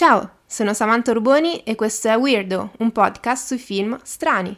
[0.00, 4.56] Ciao, sono Samantha Urboni e questo è Weirdo, un podcast sui film strani.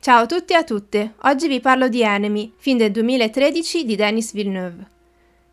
[0.00, 3.94] Ciao a tutti e a tutte, oggi vi parlo di Enemy, film del 2013 di
[3.94, 4.97] Denis Villeneuve.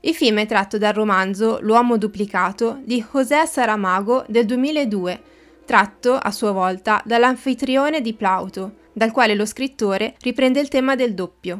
[0.05, 5.21] Il film è tratto dal romanzo L'uomo duplicato di José Saramago del 2002,
[5.65, 11.15] tratto a sua volta dall'anfitrione di Plauto, dal quale lo scrittore riprende il tema del
[11.15, 11.59] doppio.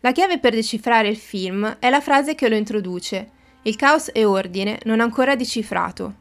[0.00, 3.30] La chiave per decifrare il film è la frase che lo introduce:
[3.64, 6.14] Il caos e ordine non ancora decifrato.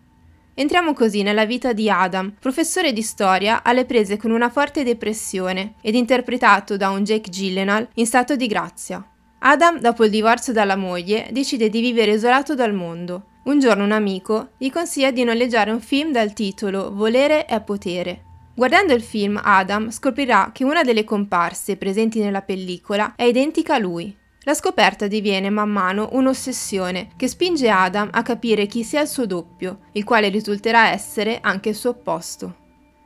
[0.56, 5.76] Entriamo così nella vita di Adam, professore di storia alle prese con una forte depressione
[5.80, 9.08] ed interpretato da un Jake Gyllenhaal in stato di grazia.
[9.46, 13.26] Adam, dopo il divorzio dalla moglie, decide di vivere isolato dal mondo.
[13.44, 18.24] Un giorno un amico gli consiglia di noleggiare un film dal titolo Volere è potere.
[18.56, 23.80] Guardando il film, Adam scoprirà che una delle comparse presenti nella pellicola è identica a
[23.80, 29.08] lui, la scoperta diviene man mano un'ossessione che spinge Adam a capire chi sia il
[29.08, 32.63] suo doppio, il quale risulterà essere anche il suo opposto.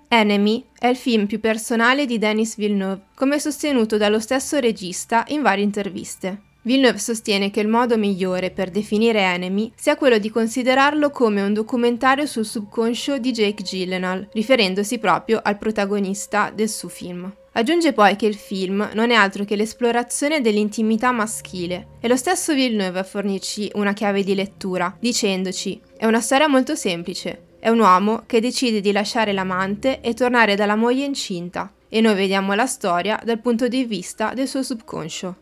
[0.10, 5.42] Enemy è il film più personale di Denis Villeneuve, come sostenuto dallo stesso regista in
[5.42, 6.44] varie interviste.
[6.62, 11.54] Villeneuve sostiene che il modo migliore per definire Enemy sia quello di considerarlo come un
[11.54, 17.34] documentario sul subconscio di Jake Gyllenhaal, riferendosi proprio al protagonista del suo film.
[17.54, 21.88] Aggiunge poi che il film non è altro che l'esplorazione dell'intimità maschile.
[22.00, 27.47] È lo stesso Villeneuve fornirci una chiave di lettura, dicendoci: È una storia molto semplice.
[27.60, 32.16] È un uomo che decide di lasciare l'amante e tornare dalla moglie incinta, e noi
[32.16, 35.36] vediamo la storia dal punto di vista del suo subconscio.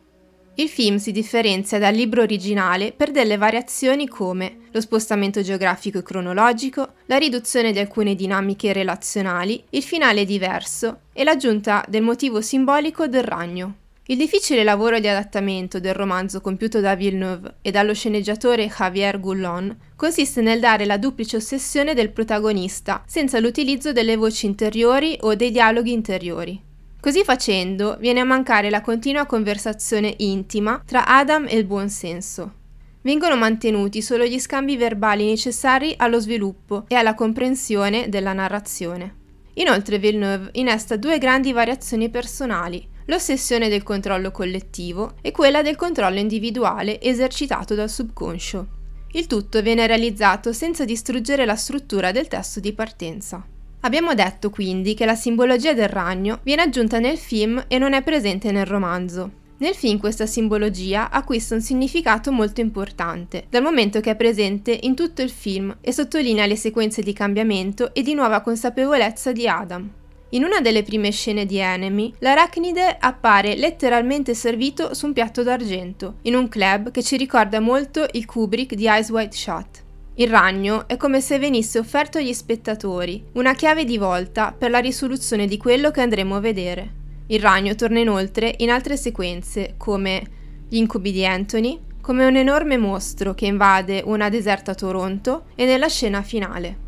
[0.58, 6.04] Il film si differenzia dal libro originale per delle variazioni come lo spostamento geografico e
[6.04, 13.08] cronologico, la riduzione di alcune dinamiche relazionali, il finale diverso e l'aggiunta del motivo simbolico
[13.08, 13.76] del ragno.
[14.08, 19.76] Il difficile lavoro di adattamento del romanzo compiuto da Villeneuve e dallo sceneggiatore Javier Goulon
[19.96, 25.50] consiste nel dare la duplice ossessione del protagonista senza l'utilizzo delle voci interiori o dei
[25.50, 26.62] dialoghi interiori.
[27.00, 32.54] Così facendo viene a mancare la continua conversazione intima tra Adam e il buonsenso.
[33.02, 39.16] Vengono mantenuti solo gli scambi verbali necessari allo sviluppo e alla comprensione della narrazione.
[39.56, 46.20] Inoltre Villeneuve innesta due grandi variazioni personali, l'ossessione del controllo collettivo e quella del controllo
[46.20, 48.68] individuale esercitato dal subconscio.
[49.12, 53.46] Il tutto viene realizzato senza distruggere la struttura del testo di partenza.
[53.82, 58.02] Abbiamo detto quindi che la simbologia del ragno viene aggiunta nel film e non è
[58.02, 59.44] presente nel romanzo.
[59.58, 64.96] Nel film questa simbologia acquista un significato molto importante, dal momento che è presente in
[64.96, 69.90] tutto il film e sottolinea le sequenze di cambiamento e di nuova consapevolezza di Adam.
[70.30, 76.16] In una delle prime scene di Enemy, l'arachnide appare letteralmente servito su un piatto d'argento,
[76.24, 79.84] in un club che ci ricorda molto il Kubrick di Eyes Wide Shut.
[80.16, 84.80] Il ragno è come se venisse offerto agli spettatori, una chiave di volta per la
[84.80, 86.92] risoluzione di quello che andremo a vedere.
[87.28, 90.24] Il ragno torna inoltre in altre sequenze, come
[90.68, 95.88] gli incubi di Anthony, come un enorme mostro che invade una deserta Toronto e nella
[95.88, 96.85] scena finale.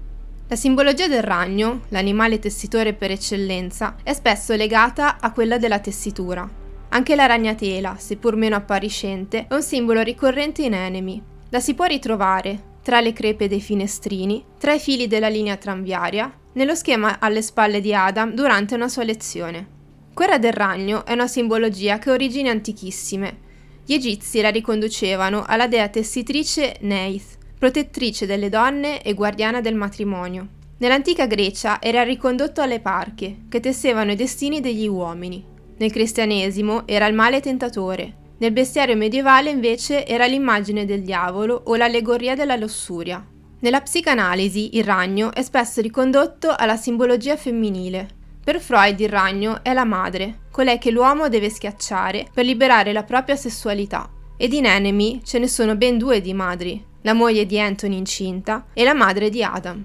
[0.49, 6.49] La simbologia del ragno, l'animale tessitore per eccellenza, è spesso legata a quella della tessitura.
[6.87, 11.21] Anche la ragnatela, seppur meno appariscente, è un simbolo ricorrente in Enemy.
[11.49, 16.33] La si può ritrovare, tra le crepe dei finestrini, tra i fili della linea tranviaria,
[16.53, 19.67] nello schema alle spalle di Adam durante una sua lezione.
[20.13, 23.39] Quella del ragno è una simbologia che ha origini antichissime.
[23.85, 30.47] Gli egizi la riconducevano alla dea tessitrice Neith, protettrice delle donne e guardiana del matrimonio.
[30.77, 35.43] Nell'antica Grecia era ricondotto alle parche, che tessevano i destini degli uomini.
[35.77, 41.75] Nel cristianesimo era il male tentatore, nel bestiario medievale invece era l'immagine del diavolo o
[41.75, 43.25] l'allegoria della lussuria.
[43.59, 48.07] Nella psicanalisi il ragno è spesso ricondotto alla simbologia femminile.
[48.43, 53.03] Per Freud il ragno è la madre, colei che l'uomo deve schiacciare per liberare la
[53.03, 54.07] propria sessualità.
[54.37, 58.65] Ed in Enemy ce ne sono ben due di madri, la moglie di Anthony incinta
[58.73, 59.81] e la madre di Adam.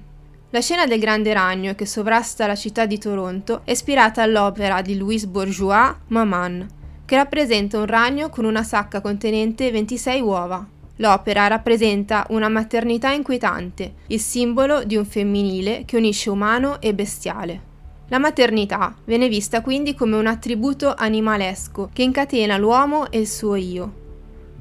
[0.50, 4.96] La scena del grande ragno che sovrasta la città di Toronto è ispirata all'opera di
[4.96, 6.66] Louise Bourgeois Maman,
[7.04, 10.66] che rappresenta un ragno con una sacca contenente 26 uova.
[10.96, 17.70] L'opera rappresenta una maternità inquietante, il simbolo di un femminile che unisce umano e bestiale.
[18.08, 23.54] La maternità viene vista quindi come un attributo animalesco che incatena l'uomo e il suo
[23.54, 24.00] io.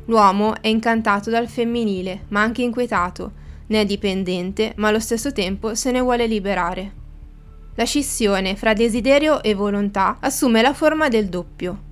[0.06, 3.32] L'uomo è incantato dal femminile, ma anche inquietato,
[3.68, 7.00] ne è dipendente, ma allo stesso tempo se ne vuole liberare.
[7.76, 11.90] La scissione fra desiderio e volontà assume la forma del doppio.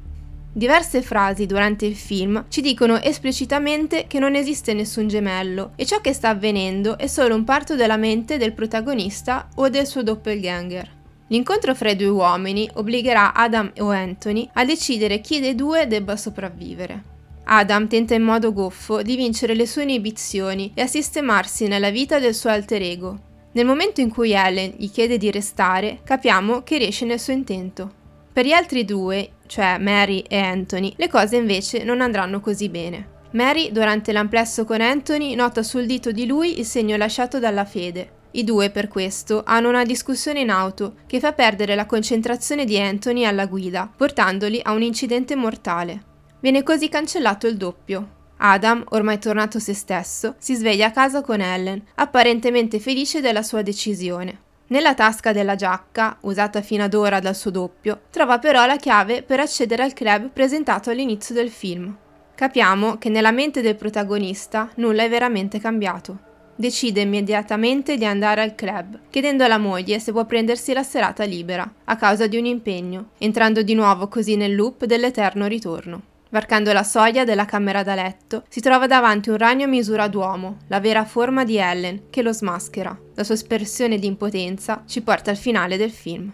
[0.52, 6.02] Diverse frasi durante il film ci dicono esplicitamente che non esiste nessun gemello e ciò
[6.02, 10.98] che sta avvenendo è solo un parto della mente del protagonista o del suo doppelganger.
[11.28, 16.18] L'incontro fra i due uomini obbligherà Adam o Anthony a decidere chi dei due debba
[16.18, 17.18] sopravvivere.
[17.52, 22.20] Adam tenta in modo goffo di vincere le sue inibizioni e a sistemarsi nella vita
[22.20, 23.20] del suo alter ego.
[23.54, 27.92] Nel momento in cui Ellen gli chiede di restare, capiamo che riesce nel suo intento.
[28.32, 33.18] Per gli altri due, cioè Mary e Anthony, le cose invece non andranno così bene.
[33.32, 38.18] Mary, durante l'amplesso con Anthony, nota sul dito di lui il segno lasciato dalla fede
[38.32, 42.80] i due, per questo, hanno una discussione in auto che fa perdere la concentrazione di
[42.80, 46.09] Anthony alla guida, portandoli a un incidente mortale.
[46.40, 48.18] Viene così cancellato il doppio.
[48.38, 53.62] Adam, ormai tornato se stesso, si sveglia a casa con Ellen, apparentemente felice della sua
[53.62, 54.48] decisione.
[54.68, 59.24] Nella tasca della giacca, usata fino ad ora dal suo doppio, trova però la chiave
[59.24, 61.94] per accedere al club presentato all'inizio del film.
[62.36, 66.28] Capiamo che nella mente del protagonista nulla è veramente cambiato
[66.60, 71.66] decide immediatamente di andare al club, chiedendo alla moglie se può prendersi la serata libera,
[71.86, 76.02] a causa di un impegno, entrando di nuovo così nel loop dell'eterno ritorno.
[76.32, 80.60] Varcando la soglia della camera da letto, si trova davanti un ragno a misura d'uomo,
[80.68, 82.96] la vera forma di Ellen, che lo smaschera.
[83.16, 86.32] La sua espressione di impotenza ci porta al finale del film.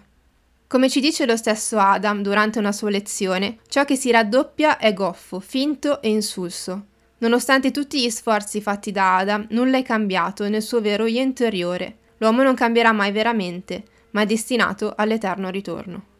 [0.68, 4.94] Come ci dice lo stesso Adam durante una sua lezione, ciò che si raddoppia è
[4.94, 6.88] goffo, finto e insulso.
[7.19, 12.00] Nonostante tutti gli sforzi fatti da Adam, nulla è cambiato nel suo vero io interiore.
[12.18, 16.14] L'uomo non cambierà mai veramente, ma è destinato all'eterno ritorno.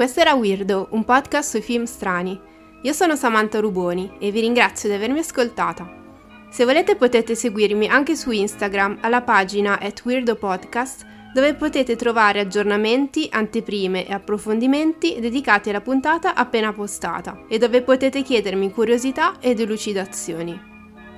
[0.00, 2.40] Questo era Weirdo, un podcast sui film strani.
[2.84, 5.86] Io sono Samantha Ruboni e vi ringrazio di avermi ascoltata.
[6.48, 11.04] Se volete potete seguirmi anche su Instagram alla pagina at Weirdo Podcast
[11.34, 18.22] dove potete trovare aggiornamenti, anteprime e approfondimenti dedicati alla puntata appena postata e dove potete
[18.22, 20.58] chiedermi curiosità e delucidazioni.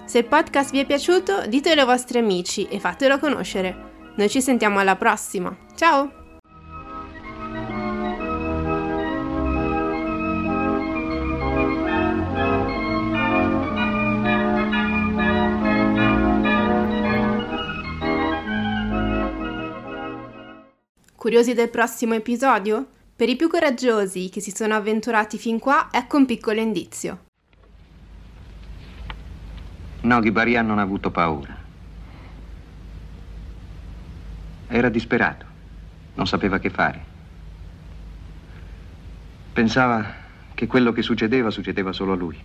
[0.06, 3.90] Se il podcast vi è piaciuto, ditelo ai vostri amici e fatelo conoscere.
[4.16, 5.56] Noi ci sentiamo alla prossima.
[5.76, 6.21] Ciao!
[21.32, 22.88] Curiosi del prossimo episodio?
[23.16, 27.20] Per i più coraggiosi che si sono avventurati fin qua, ecco un piccolo indizio.
[30.02, 31.56] Noghi Barian non ha avuto paura.
[34.68, 35.46] Era disperato,
[36.16, 37.02] non sapeva che fare.
[39.54, 40.04] Pensava
[40.52, 42.38] che quello che succedeva succedeva solo a lui.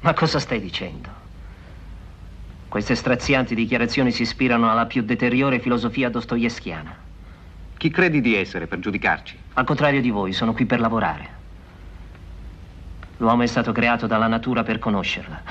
[0.00, 1.08] Ma cosa stai dicendo?
[2.68, 7.05] Queste strazianti dichiarazioni si ispirano alla più deteriore filosofia dostoevskiana.
[7.86, 9.38] Chi credi di essere per giudicarci?
[9.54, 11.28] Al contrario di voi, sono qui per lavorare.
[13.18, 15.42] L'uomo è stato creato dalla natura per conoscerla.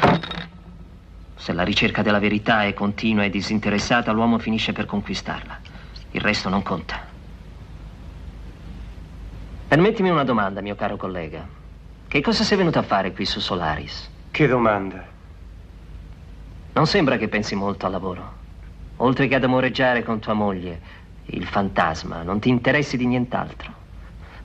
[1.37, 5.59] Se la ricerca della verità è continua e disinteressata, l'uomo finisce per conquistarla.
[6.11, 6.99] Il resto non conta.
[9.69, 11.47] Permettimi una domanda, mio caro collega.
[12.05, 14.09] Che cosa sei venuto a fare qui su Solaris?
[14.31, 15.05] Che domanda?
[16.73, 18.43] Non sembra che pensi molto al lavoro.
[18.97, 23.73] Oltre che ad amoreggiare con tua moglie, il fantasma, non ti interessi di nient'altro.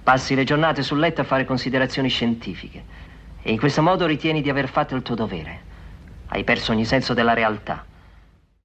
[0.02, 2.84] Passi le giornate sul letto a fare considerazioni scientifiche
[3.42, 5.68] e in questo modo ritieni di aver fatto il tuo dovere.
[6.28, 7.84] Hai perso ogni senso della realtà.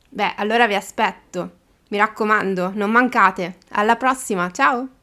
[0.09, 1.51] Beh, allora vi aspetto.
[1.89, 3.57] Mi raccomando, non mancate.
[3.71, 4.94] Alla prossima, ciao!